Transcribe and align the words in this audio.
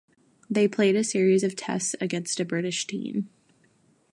They 0.49 0.67
played 0.67 0.95
a 0.95 1.03
series 1.03 1.43
of 1.43 1.55
Tests 1.55 1.93
against 2.01 2.39
a 2.39 2.43
British 2.45 2.87
team. 2.87 3.29